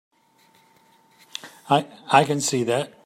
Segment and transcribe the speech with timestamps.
[1.69, 2.93] I can see that.